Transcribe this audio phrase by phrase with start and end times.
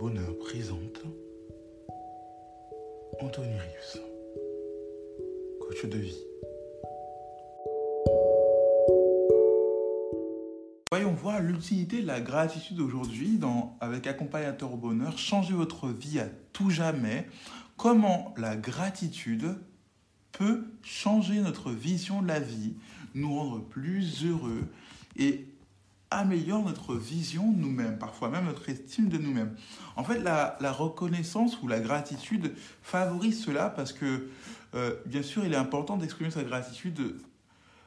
[0.00, 1.02] Bonheur présente
[3.20, 3.98] Anthony Rius,
[5.60, 6.24] coach de vie.
[10.90, 13.38] Voyons voir l'utilité de la gratitude aujourd'hui
[13.80, 15.16] avec Accompagnateur au bonheur.
[15.16, 17.26] Changez votre vie à tout jamais.
[17.76, 19.54] Comment la gratitude
[20.32, 22.74] peut changer notre vision de la vie,
[23.14, 24.64] nous rendre plus heureux
[25.16, 25.46] et
[26.10, 29.54] améliore notre vision de nous-mêmes, parfois même notre estime de nous-mêmes.
[29.96, 34.30] En fait, la, reconnaissance ou la gratitude favorise cela parce que,
[34.74, 37.16] euh, bien sûr, il est important d'exprimer sa gratitude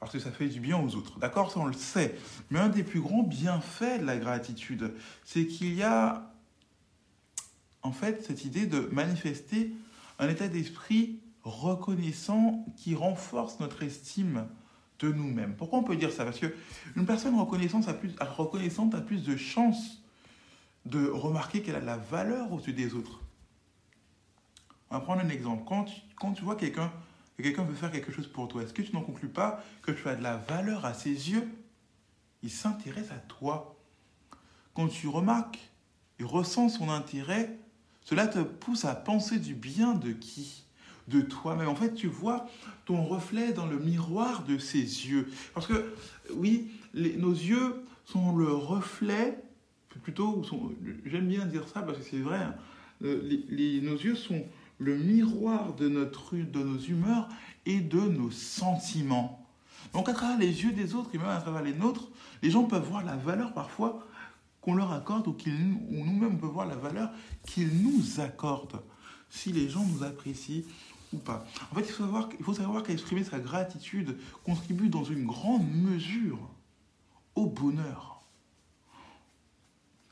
[0.00, 1.20] parce que ça fait du bien aux autres.
[1.20, 2.18] D'accord Ça, on le sait.
[2.50, 4.92] Mais un des plus grands bienfaits de la gratitude,
[5.24, 6.28] c'est qu'il y a,
[7.82, 9.72] en fait, cette idée de manifester
[10.18, 14.46] un état d'esprit reconnaissant qui renforce notre estime
[15.06, 15.54] nous-mêmes.
[15.56, 16.24] Pourquoi on peut dire ça?
[16.24, 20.02] Parce qu'une personne reconnaissante a, plus, reconnaissante a plus de chances
[20.86, 23.20] de remarquer qu'elle a de la valeur au-dessus des autres.
[24.90, 25.64] On va prendre un exemple.
[25.66, 26.92] Quand tu, quand tu vois quelqu'un
[27.36, 29.92] que quelqu'un veut faire quelque chose pour toi, est-ce que tu n'en conclus pas que
[29.92, 31.48] tu as de la valeur à ses yeux?
[32.42, 33.76] Il s'intéresse à toi.
[34.74, 35.58] Quand tu remarques
[36.18, 37.56] et ressens son intérêt,
[38.02, 40.64] cela te pousse à penser du bien de qui?
[41.12, 41.68] De toi-même.
[41.68, 42.46] En fait, tu vois
[42.84, 45.30] ton reflet dans le miroir de ses yeux.
[45.54, 45.94] Parce que,
[46.34, 49.42] oui, les, nos yeux sont le reflet,
[50.02, 50.42] plutôt,
[51.04, 52.54] j'aime bien dire ça parce que c'est vrai, hein,
[53.00, 54.44] les, les, nos yeux sont
[54.78, 57.28] le miroir de, notre, de nos humeurs
[57.66, 59.46] et de nos sentiments.
[59.92, 62.08] Donc à travers les yeux des autres et même à travers les nôtres,
[62.42, 64.06] les gens peuvent voir la valeur parfois
[64.60, 65.36] qu'on leur accorde ou,
[65.90, 67.10] ou nous-mêmes peuvent voir la valeur
[67.46, 68.80] qu'ils nous accordent.
[69.28, 70.62] Si les gens nous apprécient
[71.18, 71.46] pas.
[71.70, 75.68] En fait, il faut savoir, il faut savoir qu'exprimer sa gratitude contribue dans une grande
[75.68, 76.38] mesure
[77.34, 78.22] au bonheur.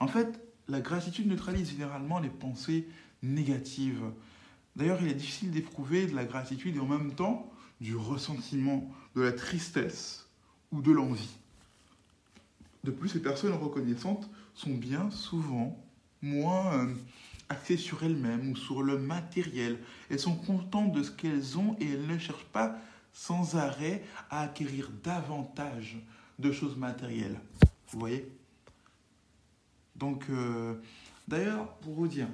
[0.00, 2.88] En fait, la gratitude neutralise généralement les pensées
[3.22, 4.02] négatives.
[4.76, 7.50] D'ailleurs, il est difficile d'éprouver de la gratitude et en même temps
[7.80, 10.28] du ressentiment, de la tristesse
[10.72, 11.36] ou de l'envie.
[12.82, 15.78] De plus, les personnes reconnaissantes sont bien souvent
[16.22, 16.94] moins euh,
[17.48, 19.78] axées sur elles-mêmes ou sur le matériel.
[20.10, 22.78] Elles sont contentes de ce qu'elles ont et elles ne cherchent pas
[23.12, 25.96] sans arrêt à acquérir davantage
[26.38, 27.38] de choses matérielles.
[27.88, 28.28] Vous voyez?
[29.96, 30.74] Donc, euh,
[31.28, 32.28] d'ailleurs, pour vous dire,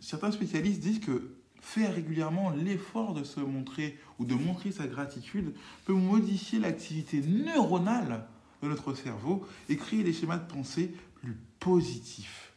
[0.00, 5.54] certains spécialistes disent que faire régulièrement l'effort de se montrer ou de montrer sa gratitude
[5.86, 8.26] peut modifier l'activité neuronale
[8.62, 12.47] de notre cerveau et créer des schémas de pensée plus positifs.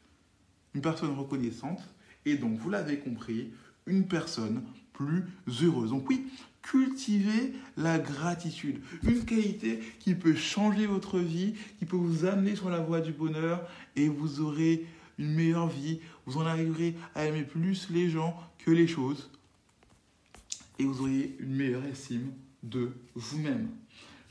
[0.74, 1.82] Une personne reconnaissante
[2.26, 3.52] est donc, vous l'avez compris,
[3.86, 5.24] une personne plus
[5.64, 5.90] heureuse.
[5.90, 6.28] Donc oui,
[6.62, 12.70] cultivez la gratitude, une qualité qui peut changer votre vie, qui peut vous amener sur
[12.70, 14.86] la voie du bonheur et vous aurez
[15.18, 19.30] une meilleure vie, vous en arriverez à aimer plus les gens que les choses
[20.80, 22.32] et vous aurez une meilleure estime
[22.64, 23.70] de vous-même.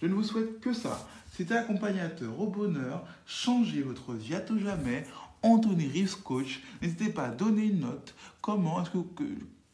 [0.00, 1.08] Je ne vous souhaite que ça.
[1.32, 3.04] C'était accompagnateur au bonheur.
[3.26, 5.04] Changez votre vie à tout jamais.
[5.42, 6.60] Anthony Reeves Coach.
[6.82, 8.14] N'hésitez pas à donner une note.
[8.40, 9.24] Comment est-ce que,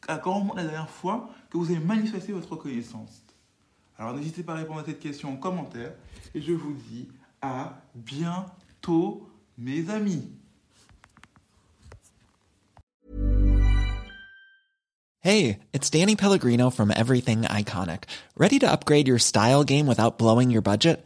[0.07, 3.23] à quand la dernière fois que vous avez manifesté votre reconnaissance
[3.97, 5.93] Alors n'hésitez pas à répondre à cette question en commentaire.
[6.33, 7.07] Et je vous dis
[7.41, 10.29] à bientôt, mes amis.
[15.21, 18.03] Hey, it's Danny Pellegrino from Everything Iconic.
[18.37, 21.05] Ready to upgrade your style game without blowing your budget?